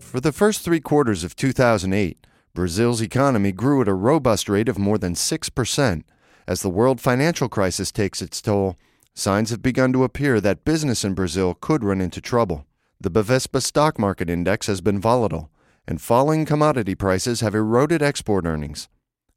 For 0.00 0.20
the 0.20 0.32
first 0.32 0.60
three 0.60 0.80
quarters 0.80 1.24
of 1.24 1.34
2008, 1.34 2.26
Brazil's 2.52 3.00
economy 3.00 3.52
grew 3.52 3.80
at 3.80 3.88
a 3.88 3.94
robust 3.94 4.50
rate 4.50 4.68
of 4.68 4.78
more 4.78 4.98
than 4.98 5.14
6%. 5.14 6.02
As 6.46 6.60
the 6.60 6.68
world 6.68 7.00
financial 7.00 7.48
crisis 7.48 7.90
takes 7.90 8.20
its 8.20 8.42
toll, 8.42 8.76
signs 9.14 9.48
have 9.48 9.62
begun 9.62 9.94
to 9.94 10.04
appear 10.04 10.42
that 10.42 10.66
business 10.66 11.04
in 11.04 11.14
Brazil 11.14 11.54
could 11.54 11.82
run 11.82 12.02
into 12.02 12.20
trouble. 12.20 12.66
The 13.00 13.10
Bovespa 13.10 13.62
stock 13.62 13.98
market 13.98 14.28
index 14.28 14.66
has 14.66 14.82
been 14.82 15.00
volatile, 15.00 15.50
and 15.88 16.02
falling 16.02 16.44
commodity 16.44 16.94
prices 16.94 17.40
have 17.40 17.54
eroded 17.54 18.02
export 18.02 18.44
earnings. 18.44 18.90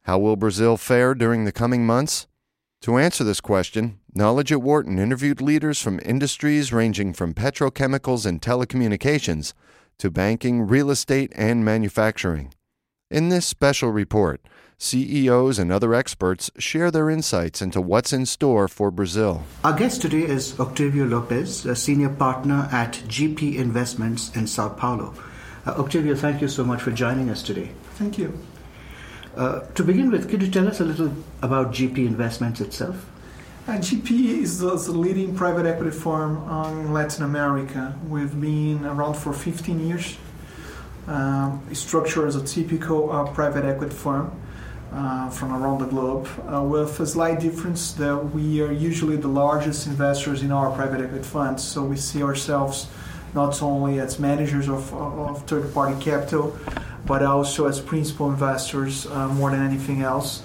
How 0.06 0.20
will 0.20 0.36
Brazil 0.36 0.78
fare 0.78 1.16
during 1.16 1.46
the 1.46 1.52
coming 1.52 1.84
months? 1.84 2.28
To 2.82 3.00
answer 3.00 3.24
this 3.24 3.42
question, 3.42 4.00
Knowledge 4.14 4.52
at 4.52 4.62
Wharton 4.62 5.00
interviewed 5.00 5.42
leaders 5.42 5.82
from 5.82 6.00
industries 6.06 6.72
ranging 6.72 7.12
from 7.12 7.34
petrochemicals 7.34 8.24
and 8.24 8.40
telecommunications 8.40 9.54
to 9.98 10.12
banking, 10.12 10.68
real 10.68 10.92
estate, 10.92 11.34
and 11.36 11.66
manufacturing. 11.66 12.54
In 13.10 13.30
this 13.30 13.48
special 13.48 13.90
report, 13.90 14.42
CEOs 14.78 15.58
and 15.58 15.72
other 15.72 15.96
experts 15.96 16.52
share 16.60 16.92
their 16.92 17.10
insights 17.10 17.60
into 17.60 17.82
what's 17.82 18.14
in 18.14 18.28
store 18.28 18.68
for 18.68 18.92
Brazil. 18.92 19.44
Our 19.64 19.74
guest 19.74 20.04
today 20.04 20.22
is 20.22 20.60
Octavio 20.60 21.06
Lopez, 21.06 21.66
a 21.66 21.76
senior 21.76 22.10
partner 22.10 22.70
at 22.72 22.94
GP 23.08 23.56
Investments 23.56 24.36
in 24.36 24.46
Sao 24.46 24.70
Paulo. 24.70 25.16
Uh, 25.66 25.72
Octavio, 25.72 26.14
thank 26.14 26.42
you 26.42 26.48
so 26.48 26.64
much 26.64 26.84
for 26.84 26.92
joining 26.92 27.32
us 27.32 27.42
today. 27.42 27.72
Thank 27.96 28.20
you. 28.20 28.38
Uh, 29.36 29.60
to 29.74 29.84
begin 29.84 30.10
with, 30.12 30.30
could 30.30 30.42
you 30.42 30.50
tell 30.50 30.68
us 30.68 30.80
a 30.80 30.86
little 30.86 31.12
about 31.42 31.72
GP 31.74 31.98
Investments 31.98 32.62
itself? 32.62 33.06
Uh, 33.68 33.74
GP 33.74 34.42
is 34.42 34.60
the, 34.60 34.76
the, 34.76 34.92
leading 34.92 35.36
private 35.36 35.66
equity 35.66 35.92
firm 35.92 36.38
in 36.80 36.94
Latin 36.94 37.26
America. 37.26 37.98
We've 38.08 38.40
been 38.40 38.86
around 38.86 39.16
for 39.16 39.34
15 39.34 39.88
years, 39.88 40.18
um, 41.08 41.62
structured 41.74 42.28
as 42.28 42.38
a 42.38 42.46
typical 42.46 43.12
uh, 43.12 43.26
private 43.34 43.66
equity 43.66 43.94
firm. 43.94 44.32
Uh, 44.94 45.30
from 45.30 45.52
around 45.52 45.80
the 45.80 45.86
globe, 45.88 46.26
uh, 46.48 46.62
with 46.62 46.98
a 47.02 47.06
slight 47.06 47.38
difference 47.38 47.92
that 47.94 48.16
we 48.16 48.62
are 48.62 48.72
usually 48.72 49.18
the 49.18 49.28
largest 49.28 49.88
investors 49.88 50.42
in 50.42 50.54
our 50.54 50.74
private 50.74 51.02
equity 51.02 51.24
funds. 51.24 51.62
So 51.62 51.84
we 51.84 51.98
see 51.98 52.24
ourselves 52.24 52.88
not 53.34 53.62
only 53.62 54.00
as 54.00 54.20
managers 54.20 54.70
of, 54.70 54.94
of 54.94 55.46
third 55.48 55.74
party 55.74 56.02
capital, 56.02 56.58
but 57.06 57.24
also 57.24 57.68
as 57.68 57.80
principal 57.80 58.30
investors 58.30 59.06
uh, 59.08 59.28
more 59.30 59.52
than 59.52 59.66
anything 59.66 60.02
else. 60.02 60.44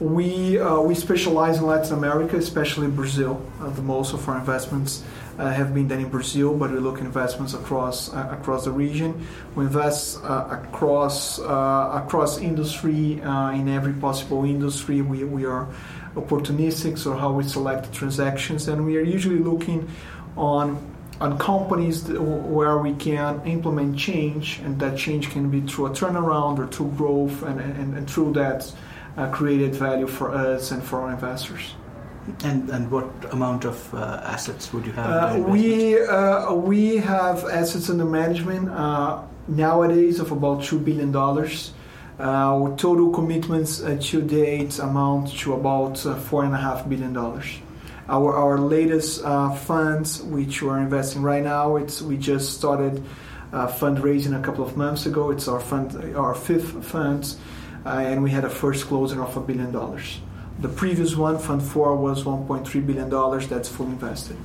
We, 0.00 0.58
uh, 0.58 0.80
we 0.80 0.96
specialize 0.96 1.58
in 1.58 1.66
Latin 1.66 1.94
America, 1.94 2.36
especially 2.36 2.88
Brazil. 2.88 3.40
Uh, 3.60 3.70
the 3.70 3.82
most 3.82 4.14
of 4.14 4.28
our 4.28 4.36
investments 4.36 5.04
uh, 5.38 5.50
have 5.50 5.72
been 5.72 5.86
done 5.86 6.00
in 6.00 6.08
Brazil, 6.08 6.56
but 6.56 6.72
we 6.72 6.78
look 6.78 6.98
at 6.98 7.04
investments 7.04 7.54
across 7.54 8.12
uh, 8.12 8.28
across 8.32 8.64
the 8.64 8.72
region. 8.72 9.26
We 9.54 9.64
invest 9.64 10.18
across 10.24 11.38
across 11.38 12.38
industry 12.38 13.12
in 13.22 13.68
every 13.68 13.92
possible 13.94 14.44
industry. 14.44 15.02
We, 15.02 15.24
we 15.24 15.44
are 15.46 15.68
opportunistic, 16.16 16.98
so 16.98 17.14
how 17.14 17.32
we 17.32 17.44
select 17.44 17.92
transactions, 17.92 18.68
and 18.68 18.84
we 18.84 18.96
are 18.98 19.02
usually 19.02 19.38
looking 19.38 19.88
on 20.36 20.91
on 21.22 21.38
companies 21.38 21.96
where 22.56 22.78
we 22.78 22.92
can 22.94 23.40
implement 23.46 23.96
change, 23.96 24.58
and 24.64 24.78
that 24.80 24.98
change 24.98 25.30
can 25.30 25.48
be 25.50 25.60
through 25.60 25.86
a 25.86 25.90
turnaround 25.90 26.58
or 26.58 26.66
through 26.66 26.90
growth, 26.96 27.42
and, 27.44 27.60
and, 27.60 27.96
and 27.96 28.10
through 28.10 28.32
that 28.32 28.60
uh, 29.16 29.30
created 29.30 29.72
value 29.74 30.08
for 30.08 30.32
us 30.32 30.72
and 30.72 30.82
for 30.82 31.02
our 31.02 31.12
investors. 31.12 31.74
And, 32.44 32.70
and 32.70 32.90
what 32.90 33.08
amount 33.32 33.64
of 33.64 33.94
uh, 33.94 34.34
assets 34.34 34.72
would 34.72 34.84
you 34.86 34.92
have? 34.92 35.10
Uh, 35.10 35.42
we 35.42 36.00
uh, 36.00 36.54
we 36.54 36.96
have 36.96 37.44
assets 37.44 37.90
under 37.90 38.04
management 38.04 38.68
uh, 38.68 39.22
nowadays 39.48 40.20
of 40.20 40.30
about 40.32 40.62
two 40.62 40.78
billion 40.78 41.10
dollars. 41.12 41.72
Uh, 42.18 42.76
total 42.76 43.10
commitments 43.10 43.82
to 44.08 44.22
date 44.22 44.78
amount 44.78 45.32
to 45.40 45.54
about 45.54 45.98
four 45.98 46.44
and 46.44 46.54
a 46.54 46.62
half 46.66 46.88
billion 46.88 47.12
dollars. 47.12 47.46
Our, 48.12 48.34
our 48.36 48.58
latest 48.58 49.24
uh, 49.24 49.54
funds, 49.54 50.22
which 50.22 50.60
we're 50.60 50.78
investing 50.78 51.22
right 51.22 51.42
now, 51.42 51.76
it's 51.76 52.02
we 52.02 52.18
just 52.18 52.58
started 52.58 53.02
uh, 53.54 53.68
fundraising 53.68 54.38
a 54.38 54.42
couple 54.42 54.62
of 54.62 54.76
months 54.76 55.06
ago. 55.06 55.30
It's 55.30 55.48
our 55.48 55.60
fund, 55.60 56.14
our 56.14 56.34
fifth 56.34 56.84
fund, 56.84 57.34
uh, 57.86 57.88
and 57.88 58.22
we 58.22 58.30
had 58.30 58.44
a 58.44 58.50
first 58.50 58.84
closing 58.84 59.18
of 59.18 59.34
a 59.34 59.40
billion 59.40 59.72
dollars. 59.72 60.20
The 60.60 60.68
previous 60.68 61.16
one, 61.16 61.38
Fund 61.38 61.62
Four, 61.62 61.96
was 61.96 62.24
1.3 62.24 62.86
billion 62.86 63.08
dollars. 63.08 63.48
That's 63.48 63.70
fully 63.70 63.92
invested. 63.92 64.36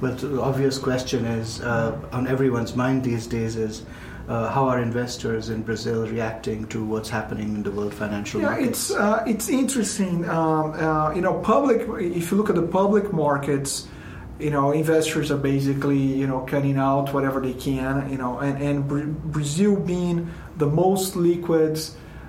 But 0.00 0.18
the 0.18 0.40
obvious 0.40 0.78
question 0.78 1.24
is 1.24 1.60
uh, 1.62 1.98
on 2.12 2.28
everyone's 2.28 2.76
mind 2.76 3.02
these 3.02 3.26
days 3.26 3.56
is 3.56 3.82
uh, 4.28 4.50
how 4.50 4.68
are 4.68 4.80
investors 4.80 5.50
in 5.50 5.62
Brazil 5.62 6.06
reacting 6.06 6.66
to 6.68 6.84
what's 6.84 7.10
happening 7.10 7.54
in 7.54 7.62
the 7.62 7.70
world 7.70 7.92
financial 7.92 8.40
yeah, 8.40 8.48
markets? 8.48 8.90
it's 8.90 8.98
uh, 8.98 9.24
it's 9.26 9.48
interesting. 9.48 10.28
Um, 10.28 10.72
uh, 10.72 11.12
you 11.14 11.20
know, 11.20 11.40
public. 11.40 11.82
If 12.00 12.30
you 12.30 12.36
look 12.36 12.48
at 12.48 12.56
the 12.56 12.66
public 12.66 13.12
markets, 13.12 13.86
you 14.38 14.50
know, 14.50 14.72
investors 14.72 15.30
are 15.30 15.36
basically 15.36 15.98
you 15.98 16.26
know 16.26 16.40
cutting 16.40 16.78
out 16.78 17.12
whatever 17.12 17.40
they 17.40 17.52
can. 17.52 18.10
You 18.10 18.16
know, 18.16 18.38
and 18.38 18.62
and 18.62 18.88
Brazil 19.32 19.76
being 19.76 20.30
the 20.56 20.66
most 20.66 21.16
liquid 21.16 21.78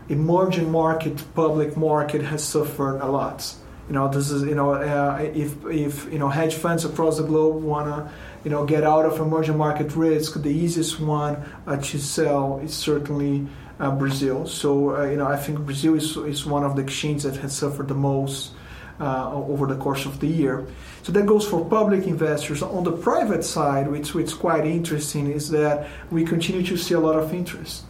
emerging 0.10 0.72
market 0.72 1.24
public 1.34 1.78
market 1.78 2.22
has 2.22 2.44
suffered 2.44 3.00
a 3.00 3.08
lot. 3.08 3.56
You 3.88 3.94
know, 3.94 4.10
this 4.10 4.32
is 4.32 4.44
you 4.44 4.56
know 4.56 4.74
uh, 4.74 5.20
if 5.34 5.66
if 5.66 6.12
you 6.12 6.20
know 6.20 6.28
hedge 6.28 6.56
funds 6.56 6.84
across 6.84 7.18
the 7.18 7.24
globe 7.24 7.64
wanna 7.64 8.12
you 8.46 8.52
know, 8.52 8.64
get 8.64 8.84
out 8.84 9.06
of 9.06 9.20
emerging 9.20 9.58
market 9.58 9.96
risk, 9.96 10.40
the 10.40 10.50
easiest 10.50 11.00
one 11.00 11.44
uh, 11.66 11.78
to 11.78 11.98
sell 11.98 12.60
is 12.64 12.76
certainly 12.76 13.48
uh, 13.80 13.90
Brazil. 13.90 14.46
So, 14.46 14.96
uh, 14.96 15.06
you 15.06 15.18
know, 15.18 15.26
I 15.26 15.36
think 15.36 15.60
Brazil 15.66 15.96
is, 15.96 16.16
is 16.16 16.46
one 16.46 16.64
of 16.64 16.76
the 16.76 16.84
exchanges 16.84 17.24
that 17.24 17.38
has 17.38 17.58
suffered 17.58 17.88
the 17.88 17.96
most 17.96 18.52
uh, 19.00 19.34
over 19.34 19.66
the 19.66 19.76
course 19.76 20.06
of 20.06 20.20
the 20.20 20.28
year. 20.28 20.68
So 21.02 21.12
that 21.12 21.26
goes 21.26 21.48
for 21.48 21.66
public 21.66 22.06
investors. 22.06 22.62
On 22.62 22.84
the 22.84 22.92
private 22.92 23.44
side, 23.44 23.90
which, 23.90 24.14
which 24.14 24.28
is 24.28 24.34
quite 24.36 24.66
interesting, 24.66 25.32
is 25.32 25.50
that 25.50 25.88
we 26.12 26.24
continue 26.24 26.64
to 26.68 26.78
see 26.78 26.94
a 26.94 27.00
lot 27.00 27.18
of 27.18 27.34
interest. 27.34 27.84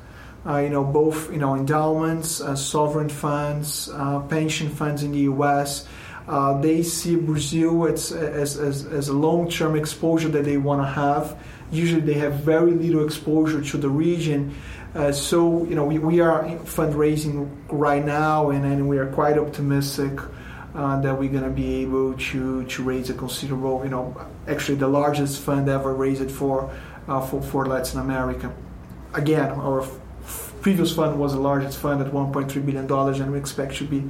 Uh, 0.48 0.60
you 0.60 0.70
know, 0.70 0.84
both 0.84 1.32
you 1.32 1.40
know 1.40 1.56
endowments, 1.56 2.40
uh, 2.40 2.56
sovereign 2.56 3.10
funds, 3.10 3.90
pension 4.30 4.70
funds 4.70 5.02
in 5.02 5.12
the 5.12 5.22
U.S. 5.22 5.88
Uh, 6.28 6.60
they 6.60 6.82
see 6.82 7.16
Brazil 7.16 7.88
as, 7.88 8.12
as, 8.12 8.58
as, 8.58 8.86
as 8.88 9.10
a 9.10 9.14
long 9.14 9.50
term 9.50 9.76
exposure 9.76 10.30
that 10.30 10.44
they 10.44 10.58
want 10.58 10.82
to 10.82 10.88
have. 10.88 11.38
Usually, 11.72 12.02
they 12.02 12.14
have 12.14 12.36
very 12.40 12.72
little 12.72 13.06
exposure 13.06 13.62
to 13.62 13.78
the 13.78 13.90
region. 13.90 14.56
Uh, 14.96 15.12
so, 15.12 15.66
you 15.66 15.76
know, 15.76 15.84
we, 15.84 16.00
we 16.00 16.20
are 16.22 16.46
fundraising 16.64 17.50
right 17.70 18.04
now, 18.04 18.50
and, 18.50 18.66
and 18.66 18.88
we 18.88 18.98
are 18.98 19.08
quite 19.08 19.38
optimistic 19.38 20.20
uh, 20.74 21.00
that 21.02 21.18
we're 21.18 21.30
going 21.30 21.44
to 21.44 21.50
be 21.50 21.82
able 21.82 22.14
to, 22.14 22.64
to 22.66 22.84
raise 22.84 23.10
a 23.10 23.14
considerable, 23.14 23.82
you 23.84 23.90
know, 23.90 24.16
actually 24.48 24.76
the 24.76 24.88
largest 24.88 25.42
fund 25.42 25.70
ever 25.70 25.94
raised 25.94 26.32
for, 26.32 26.74
uh, 27.08 27.22
for, 27.22 27.42
for 27.42 27.66
Latin 27.66 28.00
America. 28.00 28.54
Again, 29.14 29.52
our 29.52 29.88
previous 30.66 30.96
fund 30.96 31.20
was 31.20 31.34
the 31.34 31.40
largest 31.40 31.78
fund 31.78 32.02
at 32.02 32.12
$1.3 32.12 32.66
billion, 32.66 32.92
and 33.22 33.32
we 33.32 33.38
expect 33.38 33.76
to 33.76 33.84
be 33.86 34.04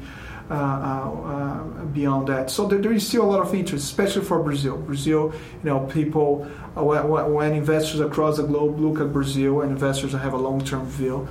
uh, 0.50 0.54
uh, 0.54 1.64
beyond 1.98 2.30
that. 2.30 2.50
So 2.50 2.66
there, 2.66 2.94
is 2.94 3.06
still 3.06 3.24
a 3.24 3.32
lot 3.34 3.42
of 3.42 3.54
interest, 3.54 3.84
especially 3.84 4.24
for 4.24 4.42
Brazil. 4.42 4.78
Brazil, 4.78 5.34
you 5.62 5.70
know, 5.70 5.82
people 5.88 6.50
uh, 6.78 6.82
when, 6.82 7.34
when 7.34 7.52
investors 7.52 8.00
across 8.00 8.38
the 8.38 8.44
globe 8.44 8.80
look 8.80 9.02
at 9.02 9.12
Brazil, 9.12 9.64
and 9.64 9.72
investors 9.72 10.14
have 10.14 10.32
a 10.32 10.38
long-term 10.38 10.86
view, 10.86 11.28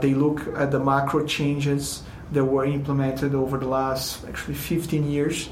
they 0.00 0.14
look 0.14 0.40
at 0.56 0.72
the 0.72 0.80
macro 0.80 1.24
changes 1.24 2.02
that 2.32 2.44
were 2.44 2.64
implemented 2.64 3.36
over 3.36 3.56
the 3.56 3.68
last 3.68 4.24
actually 4.26 4.54
15 4.54 5.08
years 5.08 5.48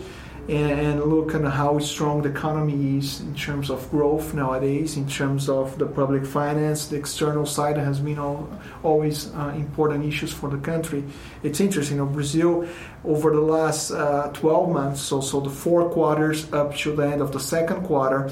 and 0.49 1.05
look 1.05 1.35
at 1.35 1.45
how 1.45 1.79
strong 1.79 2.23
the 2.23 2.31
economy 2.31 2.97
is 2.97 3.21
in 3.21 3.35
terms 3.35 3.69
of 3.69 3.91
growth 3.91 4.33
nowadays, 4.33 4.97
in 4.97 5.07
terms 5.07 5.47
of 5.47 5.79
the 5.79 5.85
public 5.85 6.25
finance, 6.25 6.87
the 6.87 6.97
external 6.97 7.45
side 7.45 7.77
has 7.77 8.01
been 8.01 8.19
all, 8.19 8.49
always 8.83 9.31
uh, 9.35 9.53
important 9.55 10.07
issues 10.07 10.33
for 10.33 10.49
the 10.49 10.57
country. 10.57 11.05
It's 11.43 11.61
interesting, 11.61 11.99
you 11.99 12.05
know, 12.05 12.11
Brazil 12.11 12.67
over 13.05 13.31
the 13.31 13.43
last 13.43 13.91
uh, 13.91 14.31
12 14.33 14.71
months, 14.71 15.03
so, 15.03 15.21
so 15.21 15.41
the 15.41 15.51
four 15.51 15.91
quarters 15.91 16.51
up 16.51 16.75
to 16.77 16.97
the 16.97 17.03
end 17.03 17.21
of 17.21 17.33
the 17.33 17.41
second 17.41 17.85
quarter, 17.85 18.31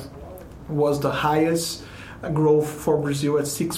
was 0.69 0.99
the 1.01 1.11
highest 1.11 1.85
growth 2.33 2.69
for 2.69 2.97
Brazil 2.97 3.39
at 3.39 3.45
6% 3.45 3.77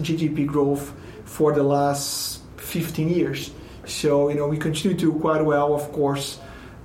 GDP 0.00 0.46
growth 0.46 0.92
for 1.24 1.52
the 1.52 1.62
last 1.62 2.40
15 2.56 3.10
years. 3.10 3.50
So, 3.84 4.30
you 4.30 4.34
know, 4.34 4.48
we 4.48 4.56
continue 4.56 4.96
to 4.96 5.12
do 5.12 5.20
quite 5.20 5.44
well, 5.44 5.74
of 5.74 5.92
course 5.92 6.40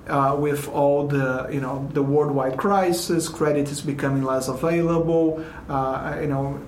uh, 0.08 0.36
with 0.38 0.68
all 0.68 1.06
the 1.06 1.48
you 1.52 1.60
know 1.60 1.88
the 1.92 2.02
worldwide 2.02 2.56
crisis, 2.56 3.28
credit 3.28 3.70
is 3.70 3.80
becoming 3.80 4.24
less 4.24 4.48
available. 4.48 5.44
Uh, 5.68 6.18
you 6.20 6.26
know, 6.26 6.60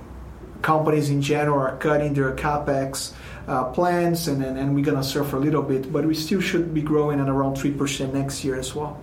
companies 0.63 1.11
in 1.11 1.21
general 1.21 1.59
are 1.59 1.77
cutting 1.77 2.15
their 2.15 2.35
capex 2.35 3.13
uh, 3.47 3.65
plans, 3.65 4.29
and, 4.29 4.43
and, 4.43 4.59
and 4.59 4.75
we're 4.75 4.85
going 4.85 4.97
to 4.97 5.05
suffer 5.05 5.37
a 5.37 5.41
little 5.41 5.63
bit, 5.63 5.93
but 5.93 6.05
we 6.07 6.15
still 6.15 6.41
should 6.41 6.73
be 6.73 6.81
growing 6.81 7.21
at 7.21 7.29
around 7.29 7.57
3% 7.57 8.13
next 8.13 8.43
year 8.45 8.59
as 8.59 8.75
well. 8.75 8.99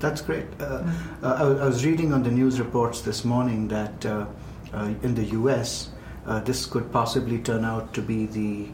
That's 0.00 0.20
great. 0.20 0.46
Uh, 0.58 0.82
uh, 1.22 1.56
I, 1.60 1.66
was 1.66 1.86
reading 1.86 2.12
on 2.12 2.24
the 2.24 2.30
news 2.30 2.58
reports 2.58 3.02
this 3.02 3.24
morning 3.24 3.68
that 3.68 4.04
uh, 4.04 4.26
uh 4.72 4.94
in 5.02 5.14
the 5.14 5.24
US, 5.38 5.90
uh, 6.26 6.40
this 6.40 6.66
could 6.66 6.90
possibly 6.90 7.38
turn 7.38 7.64
out 7.64 7.94
to 7.94 8.02
be 8.02 8.26
the 8.26 8.68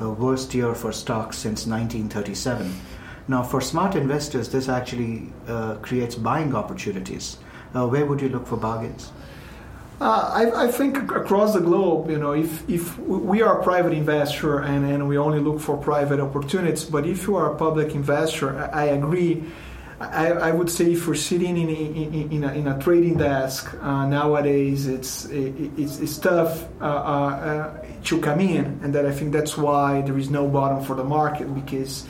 uh, 0.00 0.10
worst 0.10 0.54
year 0.54 0.74
for 0.74 0.92
stocks 0.92 1.36
since 1.36 1.66
1937. 1.66 2.72
Now, 3.30 3.44
for 3.44 3.60
smart 3.60 3.94
investors, 3.94 4.48
this 4.48 4.68
actually 4.68 5.32
creates 5.82 6.16
buying 6.16 6.52
opportunities. 6.62 7.38
where 7.72 8.04
would 8.04 8.20
you 8.20 8.28
look 8.28 8.46
for 8.46 8.56
bargains? 8.56 9.12
Uh, 10.00 10.32
I, 10.34 10.64
I, 10.64 10.68
think 10.72 10.96
across 11.12 11.52
the 11.52 11.60
globe, 11.60 12.10
you 12.10 12.18
know, 12.18 12.32
if, 12.32 12.68
if 12.70 12.98
we 12.98 13.42
are 13.42 13.60
a 13.60 13.62
private 13.62 13.92
investor 13.92 14.60
and, 14.60 14.90
and 14.90 15.06
we 15.06 15.18
only 15.18 15.40
look 15.40 15.60
for 15.60 15.76
private 15.76 16.18
opportunities, 16.20 16.84
but 16.84 17.04
if 17.04 17.26
you 17.26 17.36
are 17.36 17.52
a 17.52 17.56
public 17.56 17.94
investor, 17.94 18.58
I, 18.58 18.84
I 18.84 18.84
agree. 18.84 19.44
I, 20.00 20.28
I, 20.48 20.50
would 20.52 20.70
say 20.70 20.92
if 20.92 21.04
you're 21.04 21.14
sitting 21.14 21.54
in, 21.58 21.68
in, 21.68 22.32
in, 22.32 22.44
a, 22.44 22.52
in 22.54 22.66
a, 22.66 22.78
trading 22.80 23.18
desk 23.18 23.74
uh, 23.82 24.06
nowadays, 24.06 24.86
it's, 24.86 25.26
it, 25.26 25.70
it's, 25.76 26.00
it's 26.00 26.16
tough 26.16 26.64
uh, 26.80 26.84
uh, 26.84 26.88
uh, 26.88 27.84
to 28.04 28.20
come 28.22 28.40
in, 28.40 28.80
and 28.82 28.94
that 28.94 29.04
I 29.04 29.12
think 29.12 29.34
that's 29.34 29.58
why 29.58 30.00
there 30.00 30.16
is 30.16 30.30
no 30.30 30.48
bottom 30.48 30.82
for 30.82 30.96
the 30.96 31.04
market 31.04 31.54
because 31.54 32.06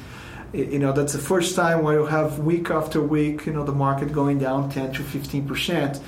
you 0.52 0.78
know 0.78 0.92
that's 0.92 1.12
the 1.12 1.18
first 1.18 1.54
time 1.54 1.82
where 1.82 2.00
you 2.00 2.06
have 2.06 2.38
week 2.40 2.70
after 2.70 3.00
week, 3.00 3.46
you 3.46 3.52
know, 3.52 3.64
the 3.64 3.72
market 3.72 4.12
going 4.12 4.38
down 4.38 4.70
10 4.70 4.92
to 4.94 5.02
15 5.02 5.46
percent 5.46 6.00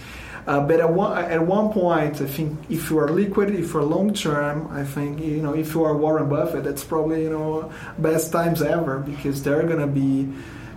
uh, 0.47 0.61
but 0.61 0.81
at 0.81 0.93
one, 0.93 1.25
at 1.25 1.47
one 1.47 1.73
point, 1.73 2.21
I 2.21 2.27
think 2.27 2.59
if 2.69 2.91
you 2.91 2.99
are 2.99 3.09
liquid, 3.09 3.55
if 3.55 3.73
you're 3.73 3.85
long 3.85 4.13
term, 4.13 4.69
I 4.73 4.83
think 4.83 5.21
you 5.21 5.41
know 5.41 5.55
if 5.55 5.75
you 5.75 5.85
are 5.85 5.97
Warren 5.97 6.29
Buffett, 6.29 6.65
that's 6.65 6.83
probably 6.83 7.23
you 7.23 7.31
know 7.31 7.73
best 7.99 8.33
times 8.33 8.61
ever 8.61 8.99
because 8.99 9.45
there 9.45 9.61
are 9.61 9.63
gonna 9.63 9.87
be 9.87 10.29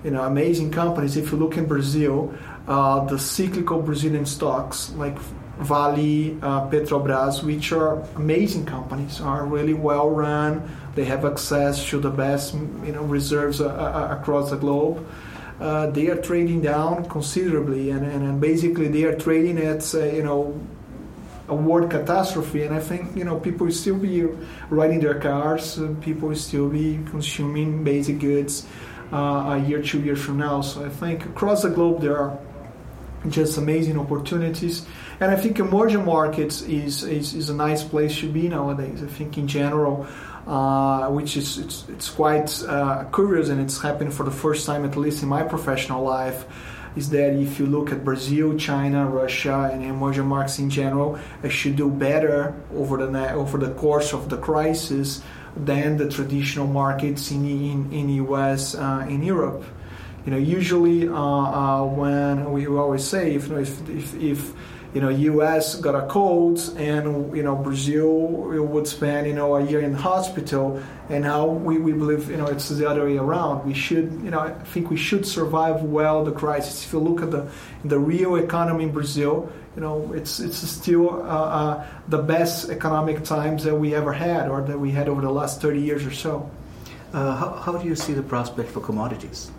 you 0.04 0.12
know 0.12 0.24
amazing 0.24 0.72
companies. 0.72 1.18
If 1.18 1.32
you 1.32 1.40
look 1.40 1.58
in 1.58 1.66
Brazil, 1.66 2.36
uh, 2.68 3.06
the 3.06 3.18
cyclical 3.18 3.82
Brazilian 3.82 4.28
stocks 4.28 4.92
like 4.92 5.18
Vale, 5.58 6.38
uh, 6.44 6.70
Petrobras, 6.70 7.42
which 7.42 7.72
are 7.72 8.02
amazing 8.18 8.68
companies, 8.68 9.20
are 9.20 9.46
really 9.48 9.74
well 9.74 10.12
run. 10.12 10.62
They 10.96 11.06
have 11.06 11.26
access 11.26 11.88
to 11.90 12.00
the 12.00 12.10
best 12.10 12.54
you 12.54 12.92
know 12.92 13.04
reserves 13.04 13.62
uh, 13.62 13.68
uh, 13.68 14.18
across 14.20 14.50
the 14.50 14.58
globe 14.58 15.06
uh, 15.60 15.90
they 15.92 16.08
are 16.08 16.22
trading 16.22 16.62
down 16.62 17.08
considerably, 17.08 17.90
and, 17.90 18.06
and, 18.06 18.24
and 18.24 18.42
basically 18.42 18.90
they 18.90 19.06
are 19.06 19.16
trading 19.16 19.58
at 19.58 19.96
uh, 19.96 20.04
you 20.04 20.24
know 20.24 20.60
a 21.48 21.56
world 21.56 21.90
catastrophe. 21.90 22.64
And 22.64 22.76
I 22.76 22.80
think 22.80 23.16
you 23.16 23.24
know 23.24 23.40
people 23.40 23.66
will 23.68 23.74
still 23.74 23.98
be 23.98 24.24
riding 24.70 25.00
their 25.00 25.20
cars, 25.20 25.80
uh, 25.80 25.96
people 26.02 26.30
will 26.30 26.36
still 26.36 26.70
be 26.70 27.00
consuming 27.10 27.84
basic 27.84 28.20
goods 28.20 28.66
uh, 29.14 29.56
a 29.56 29.60
year, 29.60 29.82
two 29.82 30.02
years 30.02 30.22
from 30.22 30.38
now. 30.40 30.60
So 30.60 30.86
I 30.86 30.90
think 30.90 31.26
across 31.26 31.62
the 31.62 31.70
globe 31.70 32.02
there 32.02 32.18
are 32.18 32.38
just 33.30 33.58
amazing 33.58 33.98
opportunities. 33.98 34.86
And 35.20 35.32
I 35.32 35.36
think 35.38 35.60
emerging 35.60 36.06
markets 36.06 36.62
is, 36.64 37.04
is, 37.04 37.34
is 37.34 37.50
a 37.50 37.56
nice 37.56 37.84
place 37.84 38.20
to 38.20 38.32
be 38.32 38.50
nowadays. 38.50 39.02
I 39.02 39.08
think 39.08 39.38
in 39.38 39.48
general, 39.48 40.06
uh, 40.48 41.10
which 41.10 41.38
is 41.38 41.58
it's, 41.58 41.86
it's 41.90 42.10
quite 42.10 42.64
uh, 42.64 43.06
curious 43.14 43.50
and 43.50 43.60
it's 43.60 43.82
happened 43.82 44.14
for 44.14 44.24
the 44.24 44.32
first 44.32 44.66
time 44.66 44.86
at 44.86 44.96
least 44.96 45.24
in 45.24 45.30
my 45.30 45.44
professional 45.44 46.04
life 46.04 46.46
is 46.96 47.10
that 47.10 47.34
if 47.34 47.60
you 47.60 47.66
look 47.66 47.92
at 47.92 48.06
Brazil, 48.06 48.58
China, 48.58 49.06
Russia, 49.06 49.70
and 49.72 49.84
emerging 49.84 50.26
markets 50.26 50.60
in 50.60 50.70
general, 50.70 51.20
it 51.44 51.50
should 51.50 51.76
do 51.76 51.90
better 51.90 52.56
over 52.74 53.06
the 53.06 53.34
over 53.34 53.58
the 53.58 53.74
course 53.74 54.14
of 54.14 54.30
the 54.30 54.38
crisis 54.38 55.22
than 55.58 55.98
the 55.98 56.10
traditional 56.10 56.68
markets 56.68 57.32
in 57.32 57.46
in, 57.46 57.92
in 57.92 58.10
US 58.26 58.76
uh, 58.76 59.06
in 59.10 59.24
Europe. 59.24 59.64
You 60.26 60.32
know, 60.32 60.38
usually 60.38 61.08
uh, 61.08 61.14
uh, 61.14 61.86
when 61.86 62.52
we 62.52 62.66
always 62.68 63.04
say 63.04 63.36
if 63.36 63.52
if 63.52 63.90
if, 63.90 64.16
if 64.16 64.54
you 64.96 65.02
know, 65.02 65.10
U.S. 65.10 65.76
got 65.76 65.94
a 65.94 66.08
cold, 66.08 66.58
and 66.78 67.36
you 67.36 67.44
know, 67.44 67.54
Brazil 67.58 68.08
would 68.08 68.88
spend 68.88 69.28
you 69.28 69.34
know 69.34 69.58
a 69.58 69.62
year 69.62 69.82
in 69.82 69.94
hospital, 69.94 70.82
and 71.10 71.26
now 71.26 71.46
we, 71.46 71.78
we 71.78 71.92
believe 71.92 72.30
you 72.32 72.38
know 72.38 72.46
it's 72.46 72.70
the 72.70 72.90
other 72.90 73.04
way 73.04 73.18
around. 73.18 73.68
We 73.68 73.74
should 73.74 74.06
you 74.24 74.32
know 74.32 74.40
I 74.40 74.54
think 74.54 74.90
we 74.90 74.96
should 74.96 75.26
survive 75.28 75.84
well 75.84 76.24
the 76.24 76.32
crisis. 76.32 76.86
If 76.86 76.94
you 76.94 77.00
look 77.00 77.22
at 77.22 77.30
the 77.30 77.52
the 77.84 78.00
real 78.00 78.38
economy 78.38 78.86
in 78.86 78.94
Brazil, 78.94 79.52
you 79.76 79.82
know 79.82 80.14
it's 80.14 80.40
it's 80.40 80.60
still 80.60 81.10
uh, 81.10 81.60
uh, 81.60 81.88
the 82.08 82.20
best 82.20 82.70
economic 82.70 83.26
times 83.26 83.66
that 83.66 83.76
we 83.76 83.94
ever 83.94 84.14
had, 84.14 84.48
or 84.48 84.62
that 84.62 84.80
we 84.80 84.92
had 84.92 85.10
over 85.10 85.20
the 85.20 85.30
last 85.30 85.62
30 85.62 85.82
years 85.82 86.06
or 86.06 86.14
so. 86.14 86.50
Uh, 87.12 87.36
how, 87.36 87.50
how 87.52 87.78
do 87.78 87.86
you 87.86 87.96
see 87.96 88.14
the 88.14 88.24
prospect 88.24 88.72
for 88.72 88.80
commodities? 88.80 89.52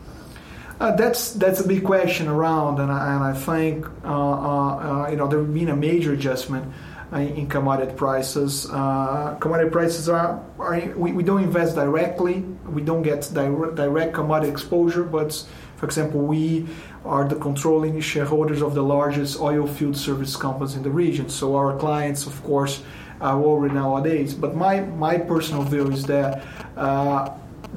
Uh, 0.78 0.94
that's 0.94 1.32
that's 1.32 1.60
a 1.60 1.66
big 1.66 1.82
question 1.82 2.28
around, 2.28 2.78
and 2.80 2.92
I, 2.92 3.14
and 3.14 3.24
I 3.24 3.32
think 3.32 3.86
uh, 4.04 4.08
uh, 4.08 5.06
uh 5.06 5.08
you 5.10 5.16
know 5.16 5.26
there 5.26 5.42
has 5.42 5.48
been 5.48 5.70
a 5.70 5.76
major 5.76 6.12
adjustment 6.12 6.70
uh, 7.12 7.18
in 7.18 7.46
commodity 7.46 7.94
prices. 7.94 8.68
Uh, 8.70 9.36
commodity 9.40 9.70
prices 9.70 10.08
are, 10.08 10.42
are 10.58 10.80
we, 10.96 11.12
we 11.12 11.22
don't 11.22 11.42
invest 11.42 11.76
directly, 11.76 12.40
we 12.66 12.82
don't 12.82 13.02
get 13.02 13.30
direct, 13.32 13.76
direct 13.76 14.12
commodity 14.12 14.52
exposure, 14.52 15.02
but 15.02 15.46
for 15.76 15.86
example, 15.86 16.20
we 16.20 16.66
are 17.06 17.26
the 17.26 17.36
controlling 17.36 17.98
shareholders 18.00 18.60
of 18.60 18.74
the 18.74 18.82
largest 18.82 19.40
oil 19.40 19.66
field 19.66 19.96
service 19.96 20.36
companies 20.36 20.74
in 20.74 20.82
the 20.82 20.90
region. 20.90 21.30
So 21.30 21.56
our 21.56 21.78
clients, 21.78 22.26
of 22.26 22.42
course, 22.42 22.82
are 23.22 23.38
worried 23.38 23.72
nowadays. 23.72 24.34
But 24.34 24.54
my 24.54 24.80
my 24.80 25.16
personal 25.16 25.62
view 25.62 25.90
is 25.90 26.04
that 26.04 26.42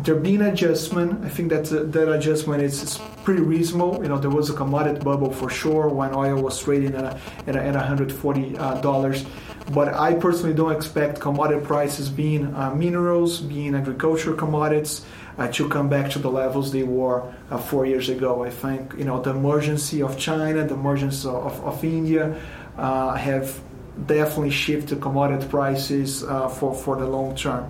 there 0.04 0.16
being 0.16 0.42
adjustment. 0.42 1.26
I 1.26 1.30
think 1.30 1.50
that 1.50 1.66
that 1.66 2.12
adjustment 2.12 2.64
is, 2.64 2.82
is, 2.84 3.00
pretty 3.24 3.42
reasonable. 3.42 4.00
You 4.02 4.10
know, 4.10 4.18
there 4.18 4.32
was 4.32 4.50
a 4.50 4.54
commodity 4.54 5.02
bubble 5.02 5.32
for 5.32 5.52
sure 5.52 5.88
when 5.88 6.16
oil 6.16 6.42
was 6.42 6.60
trading 6.60 6.96
at, 6.96 7.04
a, 7.04 7.20
at, 7.46 7.56
a, 7.56 7.62
at 7.62 7.76
140 7.76 8.58
uh, 8.58 8.82
dollars. 8.82 9.24
But 9.72 9.94
I 9.94 10.16
personally 10.16 10.56
don't 10.56 10.72
expect 10.72 11.20
commodity 11.20 11.64
prices, 11.64 12.10
being 12.10 12.56
uh, 12.56 12.74
minerals, 12.74 13.40
being 13.40 13.76
agricultural 13.76 14.36
commodities, 14.36 15.06
uh, 15.38 15.48
to 15.50 15.70
come 15.70 15.90
back 15.90 16.10
to 16.12 16.20
the 16.20 16.32
levels 16.32 16.72
they 16.72 16.84
were 16.84 17.32
uh, 17.52 17.58
four 17.60 17.86
years 17.86 18.10
ago. 18.10 18.44
I 18.44 18.50
think 18.50 18.96
you 18.98 19.06
know 19.06 19.22
the 19.22 19.30
emergency 19.32 20.02
of 20.02 20.18
China, 20.18 20.66
the 20.66 20.74
emergence 20.74 21.24
of, 21.24 21.64
of 21.64 21.84
India, 21.84 22.40
uh, 22.78 23.14
have 23.14 23.62
definitely 24.08 24.50
shifted 24.50 25.02
commodity 25.02 25.46
prices 25.48 26.24
uh, 26.24 26.48
for 26.50 26.74
for 26.74 26.96
the 26.96 27.06
long 27.06 27.36
term 27.36 27.70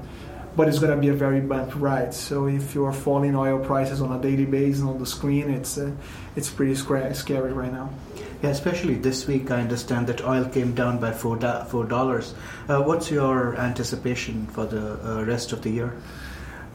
but 0.60 0.68
it's 0.68 0.80
going 0.80 0.92
to 0.92 0.98
be 0.98 1.08
a 1.08 1.14
very 1.14 1.40
bumpy 1.40 1.80
ride. 1.80 2.14
So 2.14 2.50
if 2.50 2.76
you 2.76 2.84
are 2.84 2.92
following 2.92 3.34
oil 3.34 3.60
prices 3.60 4.02
on 4.02 4.12
a 4.12 4.22
daily 4.22 4.44
basis 4.44 4.84
on 4.84 5.00
the 5.00 5.06
screen, 5.06 5.50
it's 5.50 5.78
uh, 5.78 5.90
it's 6.36 6.50
pretty 6.50 6.76
scary 6.76 7.54
right 7.54 7.72
now. 7.72 7.90
Yeah, 8.44 8.50
especially 8.50 8.96
this 8.96 9.26
week, 9.26 9.52
I 9.52 9.62
understand 9.62 10.08
that 10.08 10.22
oil 10.22 10.44
came 10.44 10.76
down 10.76 11.00
by 11.00 11.14
four 11.14 11.40
four 11.70 11.86
dollars. 11.86 12.34
Uh, 12.68 12.82
what's 12.82 13.10
your 13.10 13.56
anticipation 13.56 14.48
for 14.48 14.66
the 14.66 15.00
uh, 15.00 15.24
rest 15.24 15.54
of 15.54 15.62
the 15.62 15.70
year? 15.70 15.94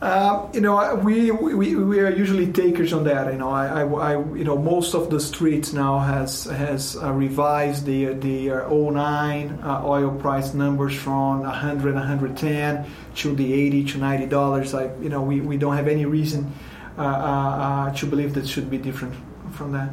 Uh, 0.02 0.48
you 0.52 0.60
know, 0.60 0.96
we, 0.96 1.30
we 1.30 1.76
we 1.76 2.00
are 2.00 2.10
usually 2.10 2.52
takers 2.52 2.92
on 2.92 3.04
that. 3.04 3.32
You 3.32 3.38
know, 3.38 3.48
I, 3.48 3.82
I, 3.82 3.84
I 3.84 4.12
you 4.34 4.44
know 4.44 4.58
most 4.58 4.94
of 4.94 5.08
the 5.08 5.20
streets 5.20 5.72
now 5.72 5.98
has 5.98 6.44
has 6.44 6.96
uh, 6.96 7.12
revised 7.12 7.86
the 7.86 8.12
the 8.14 8.50
uh, 8.50 8.68
09 8.68 9.60
uh, 9.62 9.82
oil 9.84 10.10
price 10.10 10.52
numbers 10.52 10.94
from 10.94 11.40
100 11.40 11.94
110 11.94 12.86
to 13.14 13.34
the 13.34 13.52
80 13.54 13.84
to 13.84 13.98
90 13.98 14.26
dollars. 14.26 14.74
I 14.74 14.94
you 14.96 15.08
know 15.08 15.22
we, 15.22 15.40
we 15.40 15.56
don't 15.56 15.76
have 15.76 15.88
any 15.88 16.04
reason 16.04 16.52
uh, 16.98 17.92
to 17.92 18.06
believe 18.06 18.34
that 18.34 18.46
should 18.46 18.68
be 18.68 18.78
different 18.78 19.14
from 19.52 19.72
that. 19.72 19.90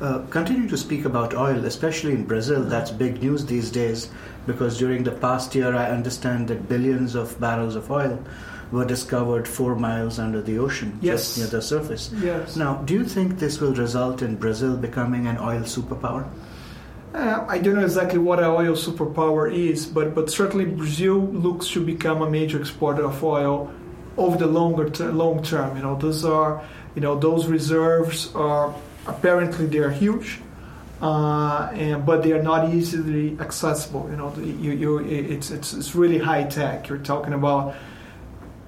Uh, 0.00 0.24
continue 0.30 0.68
to 0.68 0.76
speak 0.76 1.04
about 1.04 1.34
oil, 1.34 1.64
especially 1.64 2.12
in 2.12 2.24
Brazil. 2.24 2.62
That's 2.62 2.90
big 2.90 3.20
news 3.22 3.44
these 3.44 3.70
days 3.70 4.10
because 4.46 4.78
during 4.78 5.02
the 5.02 5.10
past 5.10 5.54
year, 5.54 5.74
I 5.74 5.90
understand 5.90 6.48
that 6.48 6.68
billions 6.68 7.14
of 7.14 7.38
barrels 7.40 7.74
of 7.74 7.90
oil 7.90 8.22
were 8.70 8.84
discovered 8.84 9.48
four 9.48 9.74
miles 9.74 10.18
under 10.18 10.42
the 10.42 10.58
ocean, 10.58 10.98
yes. 11.00 11.34
just 11.34 11.38
near 11.38 11.46
the 11.46 11.62
surface. 11.62 12.10
Yes. 12.22 12.56
Now, 12.56 12.76
do 12.84 12.94
you 12.94 13.04
think 13.04 13.38
this 13.38 13.60
will 13.60 13.74
result 13.74 14.22
in 14.22 14.36
Brazil 14.36 14.76
becoming 14.76 15.26
an 15.26 15.38
oil 15.38 15.62
superpower? 15.62 16.28
Uh, 17.14 17.46
I 17.48 17.58
don't 17.58 17.76
know 17.76 17.84
exactly 17.84 18.18
what 18.18 18.38
an 18.38 18.44
oil 18.44 18.74
superpower 18.74 19.52
is, 19.52 19.86
but, 19.86 20.14
but 20.14 20.30
certainly 20.30 20.66
Brazil 20.66 21.16
looks 21.18 21.68
to 21.70 21.84
become 21.84 22.20
a 22.20 22.30
major 22.30 22.60
exporter 22.60 23.04
of 23.04 23.24
oil 23.24 23.72
over 24.18 24.36
the 24.36 24.46
longer 24.46 24.90
ter- 24.90 25.10
long 25.10 25.42
term. 25.42 25.76
You 25.76 25.82
know, 25.82 25.96
those 25.96 26.24
are, 26.24 26.62
you 26.94 27.00
know, 27.00 27.18
those 27.18 27.46
reserves 27.46 28.34
are 28.34 28.74
apparently 29.06 29.64
they 29.64 29.78
are 29.78 29.90
huge, 29.90 30.40
uh, 31.00 31.70
and, 31.72 32.04
but 32.04 32.22
they 32.22 32.32
are 32.32 32.42
not 32.42 32.74
easily 32.74 33.38
accessible. 33.40 34.06
You 34.10 34.16
know, 34.16 34.34
you, 34.36 34.72
you, 34.72 34.98
it's, 34.98 35.50
it's, 35.50 35.72
it's 35.72 35.94
really 35.94 36.18
high 36.18 36.44
tech. 36.44 36.88
You're 36.88 36.98
talking 36.98 37.32
about 37.32 37.74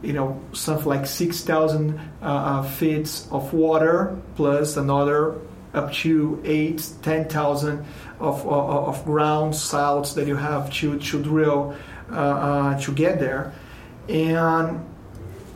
you 0.02 0.12
know 0.12 0.40
something 0.52 0.86
like 0.86 1.06
6,000 1.06 1.98
uh, 1.98 2.24
uh, 2.24 2.62
feet 2.62 3.26
of 3.30 3.52
water 3.52 4.16
plus 4.34 4.76
another 4.76 5.36
up 5.74 5.92
to 5.92 6.40
eight, 6.44 6.88
ten 7.02 7.28
thousand 7.28 7.84
of, 8.18 8.46
of, 8.46 8.88
of 8.88 9.04
ground 9.04 9.54
salts 9.54 10.14
that 10.14 10.26
you 10.26 10.36
have 10.36 10.72
to 10.74 10.98
to 10.98 11.22
drill 11.22 11.76
uh, 12.10 12.14
uh, 12.14 12.80
to 12.80 12.92
get 12.92 13.20
there, 13.20 13.52
and 14.08 14.84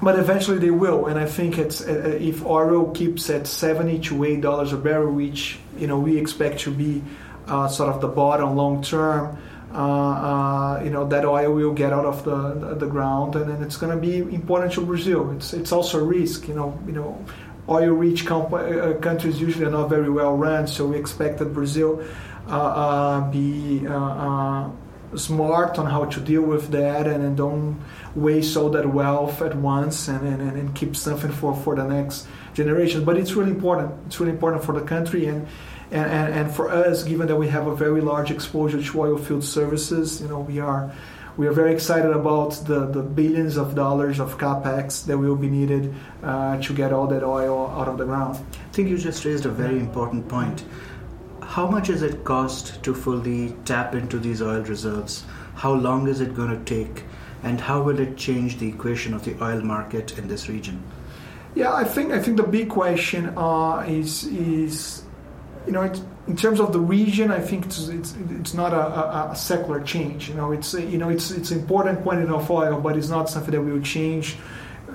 but 0.00 0.18
eventually 0.18 0.58
they 0.58 0.70
will. 0.70 1.06
And 1.06 1.18
I 1.18 1.26
think 1.26 1.58
it's 1.58 1.80
uh, 1.80 2.02
uh 2.04 2.08
if 2.10 2.44
oil 2.44 2.90
keeps 2.92 3.28
at 3.30 3.46
seventy 3.46 3.98
to 4.00 4.24
eight 4.24 4.40
dollars 4.40 4.72
a 4.72 4.76
barrel, 4.76 5.12
which 5.12 5.58
you 5.78 5.86
know 5.86 5.98
we 5.98 6.16
expect 6.16 6.60
to 6.60 6.70
be 6.70 7.02
uh, 7.48 7.68
sort 7.68 7.94
of 7.94 8.00
the 8.00 8.08
bottom 8.08 8.56
long 8.56 8.82
term. 8.82 9.38
Uh, 9.74 9.78
uh, 9.78 10.80
you 10.84 10.90
know 10.90 11.04
that 11.08 11.24
oil 11.24 11.52
will 11.52 11.72
get 11.72 11.92
out 11.92 12.04
of 12.04 12.22
the 12.24 12.76
the, 12.76 12.86
ground, 12.86 13.34
and 13.34 13.50
then 13.50 13.60
it's 13.60 13.76
going 13.76 13.92
to 13.92 14.00
be 14.00 14.18
important 14.32 14.72
to 14.72 14.80
Brazil. 14.80 15.32
It's 15.32 15.52
it's 15.52 15.72
also 15.72 15.98
a 15.98 16.04
risk. 16.04 16.46
You 16.46 16.54
know, 16.54 16.78
you 16.86 16.92
know, 16.92 17.24
oil-rich 17.68 18.24
comp- 18.24 18.52
uh, 18.52 18.94
countries 19.00 19.40
usually 19.40 19.66
are 19.66 19.72
not 19.72 19.88
very 19.88 20.10
well 20.10 20.36
run, 20.36 20.68
so 20.68 20.86
we 20.86 20.96
expect 20.96 21.38
that 21.38 21.52
Brazil 21.52 21.96
be 23.32 23.84
smart 25.16 25.78
on 25.78 25.86
how 25.86 26.04
to 26.04 26.20
deal 26.20 26.42
with 26.42 26.70
that, 26.70 27.06
and, 27.06 27.24
and 27.24 27.36
don't 27.36 27.80
waste 28.14 28.56
all 28.56 28.70
that 28.70 28.86
wealth 28.86 29.42
at 29.42 29.56
once, 29.56 30.08
and, 30.08 30.26
and, 30.26 30.40
and 30.40 30.74
keep 30.74 30.94
something 30.94 31.32
for 31.32 31.52
for 31.56 31.74
the 31.74 31.84
next 31.84 32.28
generation. 32.54 33.04
But 33.04 33.16
it's 33.16 33.32
really 33.32 33.50
important. 33.50 33.92
It's 34.06 34.20
really 34.20 34.32
important 34.32 34.62
for 34.62 34.72
the 34.78 34.86
country 34.86 35.26
and 35.26 35.48
and, 35.94 36.10
and, 36.10 36.34
and 36.34 36.54
for 36.54 36.68
us, 36.68 37.04
given 37.04 37.28
that 37.28 37.36
we 37.36 37.46
have 37.48 37.68
a 37.68 37.76
very 37.76 38.00
large 38.00 38.32
exposure 38.32 38.82
to 38.82 39.00
oil 39.00 39.16
field 39.16 39.44
services, 39.44 40.20
you 40.20 40.26
know, 40.26 40.40
we 40.40 40.58
are 40.58 40.92
we 41.36 41.46
are 41.46 41.52
very 41.52 41.72
excited 41.72 42.10
about 42.10 42.50
the, 42.66 42.86
the 42.86 43.02
billions 43.02 43.56
of 43.56 43.74
dollars 43.74 44.20
of 44.20 44.38
capex 44.38 45.04
that 45.06 45.18
will 45.18 45.36
be 45.36 45.48
needed 45.48 45.94
uh, 46.22 46.60
to 46.60 46.72
get 46.72 46.92
all 46.92 47.06
that 47.08 47.24
oil 47.24 47.68
out 47.68 47.88
of 47.88 47.98
the 47.98 48.04
ground. 48.04 48.36
I 48.36 48.72
think 48.72 48.88
you 48.88 48.98
just 48.98 49.24
raised 49.24 49.46
a 49.46 49.50
very 49.50 49.78
important 49.78 50.28
point. 50.28 50.64
How 51.42 51.68
much 51.68 51.88
does 51.88 52.02
it 52.02 52.24
cost 52.24 52.82
to 52.82 52.94
fully 52.94 53.54
tap 53.64 53.94
into 53.94 54.18
these 54.18 54.42
oil 54.42 54.62
reserves? 54.62 55.24
How 55.54 55.72
long 55.72 56.08
is 56.08 56.20
it 56.20 56.34
going 56.34 56.50
to 56.50 56.64
take? 56.64 57.04
And 57.44 57.60
how 57.60 57.82
will 57.82 58.00
it 58.00 58.16
change 58.16 58.58
the 58.58 58.68
equation 58.68 59.14
of 59.14 59.24
the 59.24 59.36
oil 59.42 59.60
market 59.60 60.18
in 60.18 60.26
this 60.26 60.48
region? 60.48 60.82
Yeah, 61.54 61.72
I 61.72 61.84
think 61.84 62.12
I 62.12 62.20
think 62.20 62.36
the 62.36 62.42
big 62.42 62.68
question 62.68 63.32
uh, 63.36 63.84
is 63.86 64.24
is 64.24 65.03
you 65.66 65.72
know, 65.72 65.90
in 66.26 66.36
terms 66.36 66.60
of 66.60 66.72
the 66.72 66.80
region, 66.80 67.30
I 67.30 67.40
think 67.40 67.66
it's 67.66 67.88
it's, 67.88 68.14
it's 68.30 68.54
not 68.54 68.72
a, 68.72 69.30
a, 69.30 69.36
secular 69.36 69.82
change. 69.82 70.28
You 70.28 70.34
know, 70.34 70.52
it's 70.52 70.74
you 70.74 70.98
know 70.98 71.08
it's 71.08 71.30
it's 71.30 71.50
important 71.50 72.02
quantity 72.02 72.32
of 72.32 72.50
oil, 72.50 72.80
but 72.80 72.96
it's 72.96 73.08
not 73.08 73.28
something 73.28 73.52
that 73.52 73.60
will 73.60 73.80
change, 73.80 74.36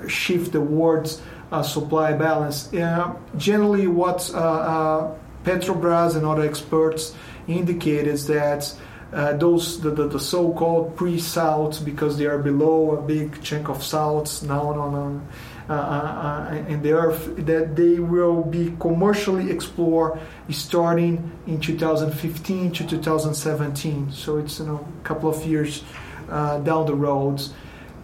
shift 0.08 0.52
the 0.52 0.60
world's 0.60 1.20
uh, 1.52 1.62
supply 1.62 2.12
balance. 2.12 2.72
Uh, 2.72 3.14
generally, 3.36 3.86
what 3.86 4.30
uh, 4.34 4.38
uh, 4.38 5.14
Petrobras 5.44 6.16
and 6.16 6.24
other 6.26 6.42
experts 6.42 7.14
indicate 7.46 8.06
is 8.06 8.26
that. 8.26 8.74
Uh, 9.12 9.32
those 9.36 9.80
the, 9.80 9.90
the, 9.90 10.06
the, 10.06 10.20
so-called 10.20 10.94
pre-salts 10.94 11.80
because 11.80 12.16
they 12.16 12.26
are 12.26 12.38
below 12.38 12.92
a 12.92 13.02
big 13.02 13.42
chunk 13.42 13.68
of 13.68 13.82
salts 13.82 14.42
now 14.42 14.68
on, 14.68 15.28
uh, 15.68 15.72
uh, 15.72 15.74
uh, 15.74 16.54
in 16.68 16.80
the 16.82 16.92
earth 16.92 17.34
that 17.46 17.74
they 17.74 17.98
will 17.98 18.44
be 18.44 18.72
commercially 18.78 19.50
explored 19.50 20.20
starting 20.50 21.30
in 21.48 21.60
2015 21.60 22.70
to 22.70 22.86
2017. 22.86 24.12
So 24.12 24.38
it's 24.38 24.60
you 24.60 24.66
know 24.66 24.88
a 25.00 25.04
couple 25.04 25.28
of 25.28 25.44
years 25.44 25.82
down 26.28 26.86
the 26.86 26.94
road. 26.94 27.42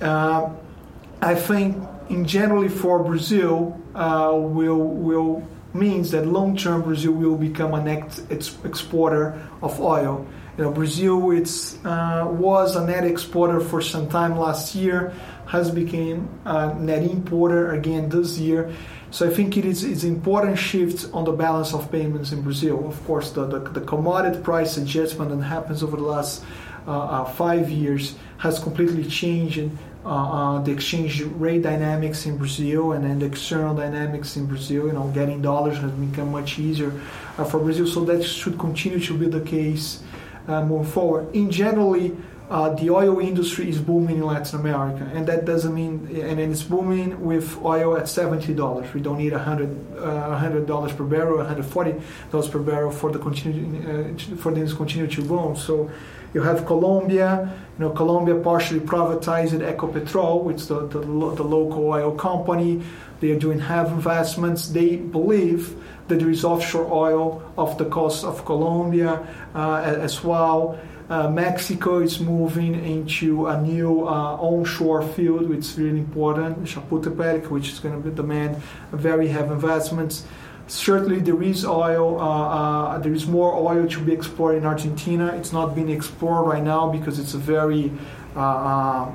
I 0.01 1.35
think 1.35 1.77
in 2.09 2.25
generally 2.25 2.69
for 2.69 3.03
Brazil 3.03 3.81
will 3.95 4.89
will 4.89 5.47
means 5.73 6.11
that 6.11 6.27
long 6.27 6.57
term 6.57 6.83
Brazil 6.83 7.13
will 7.13 7.37
become 7.37 7.75
a 7.75 7.83
net 7.83 8.21
exporter 8.65 9.41
of 9.63 9.81
oil. 9.81 10.27
You 10.57 10.65
know, 10.65 10.71
Brazil 10.71 11.33
it's, 11.33 11.77
uh, 11.85 12.27
was 12.31 12.77
a 12.77 12.87
net 12.87 13.05
exporter 13.05 13.61
for 13.61 13.83
some 13.83 14.09
time 14.09 14.39
last 14.39 14.75
year 14.75 15.13
has 15.47 15.71
become 15.71 16.29
a 16.45 16.75
net 16.75 17.03
importer 17.03 17.73
again 17.73 18.09
this 18.09 18.39
year. 18.39 18.73
So 19.11 19.29
I 19.29 19.33
think 19.33 19.57
it 19.57 19.65
is 19.65 19.85
it's 19.85 20.05
important 20.05 20.59
shift 20.59 21.13
on 21.15 21.25
the 21.25 21.33
balance 21.33 21.73
of 21.73 21.91
payments 21.93 22.33
in 22.33 22.43
Brazil. 22.43 22.89
Of 22.89 23.05
course, 23.07 23.31
the, 23.31 23.47
the, 23.47 23.61
the 23.61 23.81
commodity 23.81 24.41
price 24.43 24.77
adjustment 24.77 25.31
that 25.31 25.45
happens 25.45 25.83
over 25.83 25.97
the 25.97 26.03
last 26.03 26.43
uh, 26.87 26.91
uh, 26.91 27.25
five 27.25 27.71
years 27.71 28.15
has 28.39 28.59
completely 28.59 29.05
changed 29.05 29.71
uh, 30.05 30.09
uh, 30.09 30.63
the 30.63 30.71
exchange 30.73 31.23
rate 31.23 31.63
dynamics 31.63 32.27
in 32.27 32.37
Brazil 32.37 32.93
and 32.93 33.05
then 33.05 33.19
the 33.19 33.27
external 33.27 33.75
dynamics 33.75 34.37
in 34.37 34.47
Brazil. 34.47 34.87
You 34.87 34.93
know, 34.93 35.09
getting 35.15 35.43
dollars 35.43 35.79
has 35.79 35.93
become 35.93 36.33
much 36.33 36.59
easier 36.59 36.93
uh, 37.39 37.45
for 37.45 37.61
Brazil. 37.61 37.87
So 37.87 38.05
that 38.05 38.23
should 38.25 38.59
continue 38.59 39.01
to 39.01 39.19
be 39.19 39.27
the 39.27 39.41
case 39.41 40.03
uh, 40.49 40.65
moving 40.65 40.91
forward. 40.91 41.35
In 41.35 41.51
generally 41.51 42.17
uh, 42.49 42.71
the 42.75 42.91
oil 42.91 43.19
industry 43.19 43.69
is 43.69 43.81
booming 43.81 44.19
in 44.19 44.23
Latin 44.23 44.61
America, 44.61 45.11
and 45.15 45.27
that 45.27 45.45
doesn't 45.45 45.75
mean, 45.75 46.09
and 46.23 46.39
it's 46.39 46.63
booming 46.63 47.21
with 47.21 47.59
oil 47.65 47.97
at 47.97 48.09
seventy 48.09 48.55
dollars. 48.55 48.87
We 48.95 49.01
don't 49.01 49.19
need 49.19 49.33
a 49.33 49.39
hundred, 49.39 49.71
uh, 49.99 50.39
hundred 50.39 50.67
dollars 50.67 50.93
per 50.93 51.05
barrel, 51.05 51.39
one 51.39 51.47
hundred 51.47 51.67
forty 51.67 51.95
dollars 52.31 52.49
per 52.49 52.61
barrel 52.61 52.93
for 52.93 53.11
the 53.11 53.19
continue 53.19 53.67
uh, 53.83 54.37
for 54.37 54.55
things 54.55 54.71
to 54.71 54.77
continue 54.77 55.09
to 55.09 55.23
boom. 55.23 55.57
So 55.57 55.91
you 56.35 56.43
have 56.43 56.67
Colombia. 56.67 57.53
You 57.79 57.87
know, 57.87 57.91
Colombia 57.91 58.37
partially 58.37 58.81
privatized 58.81 59.61
Ecopetrol, 59.61 60.45
which 60.45 60.57
is 60.57 60.69
the, 60.69 60.87
the, 60.87 61.01
the 61.01 61.43
local 61.43 61.89
oil 61.89 62.13
company. 62.15 62.81
They 63.21 63.33
are 63.33 63.39
doing 63.39 63.59
heavy 63.59 63.91
investments. 63.91 64.69
They 64.69 64.97
believe 64.97 65.75
there 66.09 66.31
is 66.31 66.45
offshore 66.45 66.91
oil 66.93 67.53
off 67.57 67.79
the 67.79 67.85
coast 67.87 68.25
of 68.25 68.45
Colombia 68.45 69.27
uh, 69.55 69.83
as 69.85 70.23
well. 70.23 70.79
Uh, 71.09 71.31
Mexico 71.31 72.01
is 72.01 72.19
moving 72.19 72.75
into 72.85 73.47
a 73.47 73.61
new 73.61 74.07
uh, 74.09 74.37
onshore 74.41 75.03
field, 75.03 75.49
which 75.49 75.61
is 75.61 75.79
really 75.79 76.01
important, 76.01 76.65
Chicontepec, 76.65 77.49
which 77.49 77.69
is 77.69 77.79
going 77.79 78.03
to 78.03 78.11
demand 78.11 78.57
very 78.91 79.29
heavy 79.29 79.53
investments. 79.53 80.25
Certainly, 80.67 81.21
there 81.21 81.41
is 81.41 81.65
oil. 81.65 82.21
Uh, 82.21 82.25
uh, 82.25 82.99
there 82.99 83.13
is 83.13 83.25
more 83.29 83.55
oil 83.55 83.87
to 83.87 84.01
be 84.01 84.13
explored 84.13 84.57
in 84.57 84.67
Argentina. 84.67 85.29
It's 85.37 85.53
not 85.53 85.77
being 85.77 85.91
explored 85.91 86.49
right 86.49 86.63
now 86.63 86.91
because 86.91 87.21
it's 87.21 87.35
a 87.35 87.39
very, 87.39 87.93
uh, 88.35 89.09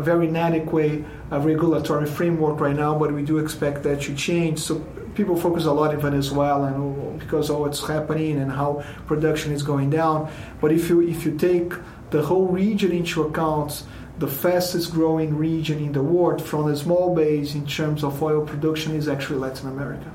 very 0.00 0.28
inadequate 0.28 1.02
regulatory 1.30 2.04
framework 2.04 2.60
right 2.60 2.76
now. 2.76 2.98
But 2.98 3.14
we 3.14 3.22
do 3.22 3.38
expect 3.38 3.84
that 3.84 4.02
to 4.02 4.14
change. 4.14 4.58
So 4.58 4.84
people 5.14 5.36
focus 5.36 5.64
a 5.64 5.72
lot 5.72 5.94
in 5.94 6.00
Venezuela 6.00 6.68
and 6.68 7.18
because 7.18 7.50
of 7.50 7.58
what's 7.58 7.86
happening 7.86 8.38
and 8.38 8.50
how 8.50 8.84
production 9.06 9.52
is 9.52 9.62
going 9.62 9.90
down. 9.90 10.30
But 10.60 10.72
if 10.72 10.88
you 10.88 11.00
if 11.02 11.24
you 11.24 11.36
take 11.36 11.72
the 12.10 12.22
whole 12.22 12.46
region 12.46 12.92
into 12.92 13.22
account, 13.22 13.84
the 14.18 14.28
fastest 14.28 14.92
growing 14.92 15.36
region 15.36 15.78
in 15.78 15.92
the 15.92 16.02
world 16.02 16.42
from 16.42 16.70
a 16.70 16.76
small 16.76 17.14
base 17.14 17.54
in 17.54 17.66
terms 17.66 18.04
of 18.04 18.22
oil 18.22 18.44
production 18.44 18.94
is 18.94 19.08
actually 19.08 19.38
Latin 19.38 19.68
America. 19.68 20.10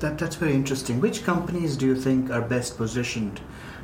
That, 0.00 0.18
that's 0.18 0.36
very 0.36 0.54
interesting. 0.54 1.00
Which 1.00 1.24
companies 1.24 1.76
do 1.76 1.86
you 1.86 1.96
think 1.96 2.30
are 2.30 2.42
best 2.42 2.76
positioned 2.76 3.40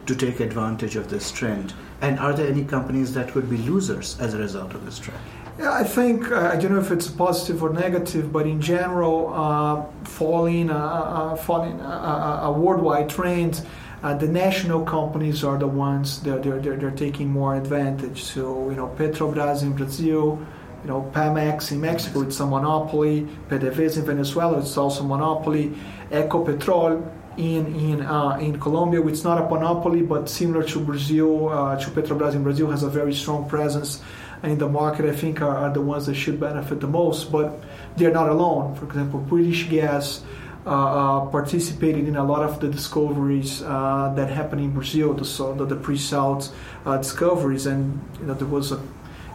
to 0.06 0.14
take 0.14 0.40
advantage 0.40 0.96
of 0.96 1.10
this 1.10 1.30
trend? 1.32 1.74
And 2.00 2.18
are 2.18 2.32
there 2.32 2.48
any 2.48 2.64
companies 2.64 3.14
that 3.14 3.34
would 3.34 3.48
be 3.48 3.56
losers 3.56 4.20
as 4.20 4.34
a 4.34 4.38
result 4.38 4.74
of 4.74 4.84
this 4.84 4.98
trend? 4.98 5.20
Yeah, 5.58 5.72
I 5.72 5.84
think 5.84 6.30
uh, 6.32 6.50
I 6.52 6.56
don't 6.56 6.72
know 6.72 6.80
if 6.80 6.90
it's 6.90 7.08
positive 7.08 7.62
or 7.62 7.70
negative, 7.70 8.32
but 8.32 8.46
in 8.46 8.60
general, 8.60 9.32
uh, 9.34 9.84
following 10.04 10.70
uh, 10.70 10.76
uh 10.76 11.36
following 11.36 11.78
a, 11.78 12.50
worldwide 12.50 13.10
trend, 13.10 13.66
uh, 14.02 14.14
the 14.14 14.28
national 14.28 14.82
companies 14.84 15.44
are 15.44 15.58
the 15.58 15.66
ones 15.66 16.22
that 16.22 16.42
they're, 16.42 16.58
they're, 16.58 16.76
they're 16.76 16.90
taking 16.90 17.28
more 17.28 17.54
advantage. 17.54 18.22
So 18.22 18.70
you 18.70 18.76
know, 18.76 18.88
Petrobras 18.96 19.62
in 19.62 19.74
Brazil, 19.74 20.40
you 20.82 20.88
know, 20.88 21.10
Pemex 21.12 21.70
in 21.70 21.82
Mexico, 21.82 22.22
it's 22.22 22.40
a 22.40 22.46
monopoly. 22.46 23.28
PDVSA 23.50 23.98
in 23.98 24.06
Venezuela, 24.06 24.58
it's 24.58 24.78
also 24.78 25.04
a 25.04 25.06
monopoly. 25.06 25.74
Ecopetrol 26.10 27.06
in 27.36 27.66
in 27.76 28.00
uh, 28.00 28.38
in 28.40 28.58
Colombia, 28.58 29.02
which 29.02 29.14
is 29.20 29.24
not 29.24 29.36
a 29.36 29.46
monopoly, 29.46 30.00
but 30.00 30.30
similar 30.30 30.64
to 30.64 30.80
Brazil, 30.80 31.50
uh, 31.50 31.76
to 31.76 31.90
Petrobras 31.90 32.34
in 32.34 32.42
Brazil, 32.42 32.70
has 32.70 32.82
a 32.82 32.88
very 32.88 33.12
strong 33.12 33.46
presence 33.46 34.00
in 34.42 34.58
the 34.58 34.68
market, 34.68 35.06
I 35.06 35.14
think, 35.14 35.40
are, 35.40 35.56
are 35.56 35.72
the 35.72 35.80
ones 35.80 36.06
that 36.06 36.14
should 36.14 36.40
benefit 36.40 36.80
the 36.80 36.88
most. 36.88 37.30
But 37.30 37.62
they're 37.96 38.12
not 38.12 38.28
alone. 38.28 38.74
For 38.74 38.84
example, 38.84 39.20
British 39.20 39.68
Gas 39.68 40.22
uh, 40.64 40.70
uh, 40.70 41.26
participated 41.26 42.06
in 42.06 42.14
a 42.14 42.24
lot 42.24 42.42
of 42.42 42.60
the 42.60 42.68
discoveries 42.68 43.62
uh, 43.62 44.12
that 44.14 44.30
happened 44.30 44.60
in 44.60 44.70
Brazil, 44.70 45.12
the, 45.12 45.54
the, 45.56 45.66
the 45.66 45.76
pre-salt 45.76 46.54
uh, 46.86 46.96
discoveries, 46.96 47.66
and 47.66 48.00
you 48.20 48.26
know 48.26 48.34
there 48.34 48.46
was 48.46 48.70
a 48.70 48.80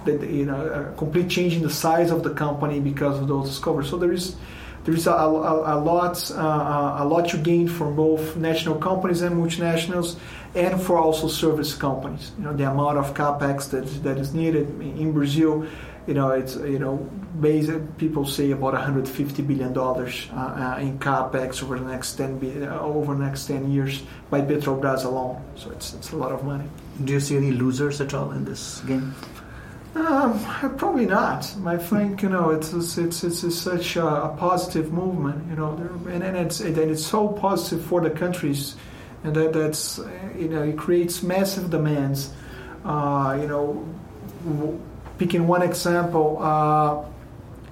you 0.06 0.46
know 0.46 0.66
a 0.68 0.98
complete 0.98 1.30
change 1.30 1.54
in 1.54 1.62
the 1.62 1.70
size 1.70 2.12
of 2.12 2.24
the 2.24 2.34
company 2.34 2.80
because 2.80 3.20
of 3.20 3.28
those 3.28 3.50
discoveries. 3.50 3.90
So 3.90 3.98
there 3.98 4.14
is 4.14 4.38
there 4.88 4.96
is 4.96 5.06
a, 5.06 5.12
a, 5.12 5.76
a 5.76 5.78
lot 5.78 6.32
uh, 6.32 7.04
a 7.04 7.06
lot 7.06 7.28
to 7.28 7.38
gain 7.38 7.68
for 7.68 7.92
both 7.92 8.38
national 8.38 8.76
companies 8.76 9.22
and 9.22 9.36
multinationals, 9.36 10.16
and 10.56 10.82
for 10.82 10.98
also 10.98 11.28
service 11.28 11.76
companies. 11.76 12.32
You 12.38 12.46
know 12.46 12.54
the 12.54 12.72
amount 12.72 12.98
of 12.98 13.14
capex 13.14 13.70
that 13.72 13.86
that 14.04 14.18
is 14.18 14.34
needed 14.34 14.66
in 14.80 15.12
Brazil. 15.12 15.68
You 16.08 16.14
know 16.14 16.30
it's 16.32 16.56
you 16.56 16.80
know 16.80 16.96
basic 17.42 17.98
people 17.98 18.26
say 18.26 18.52
about 18.52 18.74
150 18.76 19.42
billion 19.42 19.74
dollars 19.74 20.30
uh, 20.32 20.38
uh, 20.38 20.80
in 20.80 20.98
capex 21.00 21.62
over 21.62 21.78
the 21.78 21.86
next 21.86 22.16
10 22.16 22.64
uh, 22.64 22.80
over 22.80 23.14
the 23.14 23.26
next 23.26 23.46
10 23.48 23.70
years 23.70 24.04
by 24.30 24.40
Petrobras 24.40 25.04
alone. 25.04 25.44
So 25.56 25.70
it's 25.72 25.96
it's 25.96 26.14
a 26.14 26.16
lot 26.16 26.32
of 26.32 26.46
money. 26.46 26.70
Do 27.04 27.12
you 27.12 27.20
see 27.20 27.36
any 27.36 27.52
losers 27.52 28.00
at 28.00 28.14
all 28.14 28.32
in 28.32 28.46
this 28.46 28.80
game? 28.88 29.14
Um, 29.98 30.40
probably 30.78 31.08
not. 31.08 31.52
I 31.66 31.78
think 31.78 32.22
you 32.22 32.30
know 32.30 32.52
it's 32.52 32.72
it's 32.72 33.00
it's, 33.00 33.24
it's 33.24 33.58
such 33.58 33.96
a, 33.96 34.06
a, 34.06 34.36
positive 34.38 34.94
movement, 34.94 35.50
you 35.50 35.56
know, 35.56 35.74
and, 36.08 36.22
and 36.24 36.38
it's 36.38 36.60
and 36.60 36.78
it's 36.78 37.04
so 37.04 37.30
positive 37.30 37.84
for 37.84 38.00
the 38.02 38.12
countries, 38.12 38.76
and 39.24 39.36
that 39.36 39.54
that's 39.54 40.00
you 40.38 40.50
know 40.50 40.62
it 40.62 40.78
creates 40.78 41.24
massive 41.24 41.72
demands. 41.72 42.32
Uh, 42.86 43.40
you 43.42 43.48
know, 43.48 44.80
picking 45.18 45.48
one 45.48 45.64
example, 45.64 46.38
uh, 46.42 47.04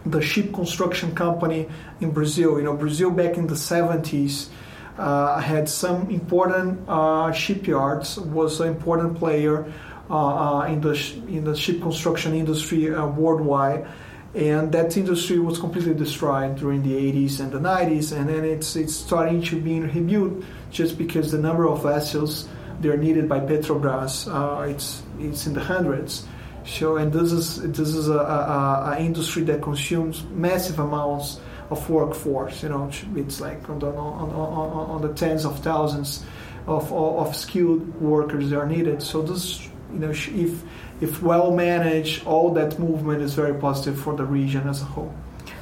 the 0.07 0.21
ship 0.21 0.51
construction 0.51 1.13
company 1.13 1.69
in 2.01 2.09
Brazil. 2.09 2.57
You 2.57 2.63
know, 2.63 2.75
Brazil 2.75 3.11
back 3.11 3.37
in 3.37 3.45
the 3.45 3.57
seventies. 3.57 4.49
Uh, 4.97 5.41
had 5.41 5.67
some 5.67 6.09
important 6.09 6.79
uh, 6.87 7.29
shipyards, 7.33 8.17
was 8.17 8.61
an 8.61 8.69
important 8.69 9.19
player 9.19 9.69
in 10.09 10.81
the 10.81 11.13
in 11.27 11.43
the 11.43 11.55
ship 11.55 11.81
construction 11.81 12.33
industry 12.33 12.93
uh, 12.93 13.05
worldwide, 13.07 13.87
and 14.33 14.71
that 14.71 14.97
industry 14.97 15.39
was 15.39 15.57
completely 15.57 15.93
destroyed 15.93 16.55
during 16.57 16.83
the 16.83 16.93
80s 16.93 17.39
and 17.39 17.51
the 17.51 17.59
90s, 17.59 18.15
and 18.15 18.29
then 18.29 18.43
it's 18.43 18.75
it's 18.75 18.95
starting 18.95 19.41
to 19.43 19.59
be 19.59 19.79
rebuilt 19.79 20.43
just 20.71 20.97
because 20.97 21.31
the 21.31 21.37
number 21.37 21.67
of 21.67 21.83
vessels 21.83 22.47
they 22.81 22.89
are 22.89 22.97
needed 22.97 23.29
by 23.29 23.39
Petrobras 23.39 24.27
uh, 24.27 24.61
it's 24.63 25.01
it's 25.19 25.47
in 25.47 25.53
the 25.53 25.61
hundreds. 25.61 26.27
So 26.65 26.97
and 26.97 27.13
this 27.13 27.31
is 27.31 27.61
this 27.61 27.89
is 27.95 28.09
a, 28.09 28.17
a, 28.17 28.95
a, 28.95 28.99
industry 28.99 29.43
that 29.43 29.61
consumes 29.61 30.23
massive 30.31 30.79
amounts 30.79 31.39
of 31.69 31.87
workforce. 31.89 32.63
You 32.63 32.69
know, 32.69 32.91
it's 33.15 33.39
like 33.39 33.69
on 33.69 33.79
the 33.79 33.87
on, 33.87 34.29
on, 34.31 34.89
on 34.89 35.01
the 35.01 35.13
tens 35.13 35.45
of 35.45 35.59
thousands 35.59 36.25
of, 36.67 36.91
of 36.91 37.35
skilled 37.35 38.01
workers 38.01 38.49
that 38.49 38.57
are 38.57 38.67
needed. 38.67 39.01
So 39.01 39.21
this 39.21 39.69
you 39.95 40.01
know, 40.01 40.11
if 40.11 40.63
if 41.01 41.21
well 41.21 41.51
managed, 41.51 42.25
all 42.25 42.53
that 42.53 42.79
movement 42.79 43.21
is 43.21 43.33
very 43.33 43.53
positive 43.53 43.99
for 43.99 44.15
the 44.15 44.25
region 44.25 44.67
as 44.67 44.81
a 44.81 44.85
whole. 44.85 45.13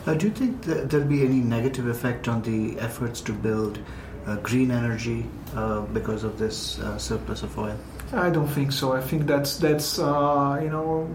Uh, 0.06 0.13
do 0.16 0.28
you 0.28 0.34
think 0.34 0.62
that 0.63 0.90
there'll 0.90 1.08
be 1.08 1.24
any 1.24 1.40
negative 1.40 1.88
effect 1.88 2.28
on 2.28 2.42
the 2.42 2.78
efforts 2.80 3.22
to 3.22 3.32
build 3.32 3.80
uh, 4.25 4.36
green 4.38 4.72
energy 4.72 5.25
uh, 5.56 5.82
because 5.94 6.24
of 6.24 6.38
this 6.38 6.80
uh, 6.80 6.98
surplus 6.98 7.44
of 7.44 7.58
oil? 7.58 7.78
I 8.12 8.30
don't 8.30 8.48
think 8.48 8.72
so. 8.72 8.94
I 8.94 9.02
think 9.02 9.25
that's 9.25 9.58
that's 9.58 10.00
uh, 10.00 10.60
you 10.62 10.70
know 10.70 11.10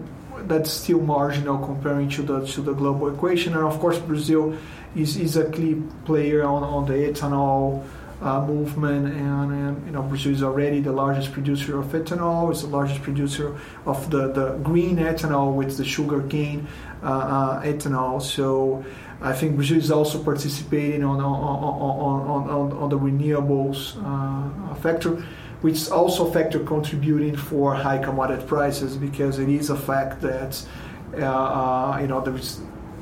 that's 0.47 0.71
still 0.71 1.01
marginal 1.01 1.57
comparing 1.57 2.09
to 2.09 2.21
the 2.21 2.45
to 2.47 2.61
the 2.61 2.73
global 2.73 3.13
equation. 3.13 3.53
And 3.53 3.63
of 3.63 3.79
course, 3.79 3.99
Brazil 3.99 4.55
is, 4.95 5.17
is 5.17 5.37
a 5.37 5.49
key 5.51 5.81
player 6.05 6.43
on, 6.43 6.63
on 6.63 6.85
the 6.85 6.93
ethanol 6.93 7.83
uh, 8.21 8.45
movement, 8.45 9.07
and, 9.07 9.51
and, 9.51 9.85
you 9.85 9.91
know 9.91 10.01
Brazil 10.01 10.33
is 10.33 10.43
already 10.43 10.81
the 10.81 10.91
largest 10.91 11.31
producer 11.31 11.79
of 11.79 11.85
ethanol. 11.87 12.51
It's 12.51 12.61
the 12.61 12.67
largest 12.67 13.01
producer 13.01 13.55
of 13.85 14.09
the, 14.09 14.31
the 14.31 14.51
green 14.63 14.97
ethanol 14.97 15.53
with 15.53 15.77
the 15.77 15.85
sugar 15.85 16.21
cane 16.23 16.67
uh, 17.01 17.07
uh, 17.07 17.63
ethanol. 17.63 18.21
So 18.21 18.83
I 19.21 19.33
think 19.33 19.55
Brazil 19.55 19.77
is 19.77 19.91
also 19.91 20.21
participating 20.21 21.03
on 21.03 21.19
on, 21.21 21.39
on, 21.39 22.49
on, 22.49 22.71
on 22.73 22.89
the 22.89 22.99
renewables 22.99 23.95
uh, 24.03 24.75
factor, 24.75 25.11
which 25.61 25.75
is 25.75 25.89
also 25.89 26.27
a 26.27 26.31
factor 26.31 26.59
contributing 26.59 27.35
for 27.35 27.73
high 27.73 27.97
commodity 27.97 28.45
prices 28.45 28.97
because 28.97 29.39
it 29.39 29.49
is 29.49 29.69
a 29.69 29.77
fact 29.77 30.21
that 30.21 30.61
uh, 31.17 31.25
uh, 31.25 31.97
you 32.01 32.07
know 32.07 32.19
there 32.21 32.35
is 32.35 32.59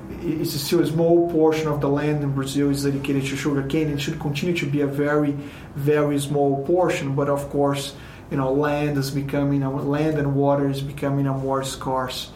it's 0.09 0.53
still 0.53 0.81
a 0.81 0.87
small 0.87 1.29
portion 1.31 1.67
of 1.67 1.81
the 1.81 1.89
land 1.89 2.23
in 2.23 2.31
Brazil 2.33 2.69
is 2.69 2.83
dedicated 2.83 3.25
to 3.25 3.35
sugarcane. 3.35 3.89
It 3.89 3.99
should 3.99 4.19
continue 4.19 4.55
to 4.57 4.65
be 4.65 4.81
a 4.81 4.87
very, 4.87 5.31
very 5.75 6.19
small 6.19 6.65
portion. 6.65 7.15
But 7.15 7.29
of 7.29 7.49
course, 7.49 7.95
you 8.31 8.37
know, 8.37 8.51
land 8.51 8.97
is 8.97 9.11
becoming 9.11 9.63
a, 9.63 9.69
land 9.69 10.17
and 10.17 10.35
water 10.35 10.69
is 10.69 10.81
becoming 10.81 11.27
a 11.27 11.33
more 11.33 11.63
scarce 11.63 12.31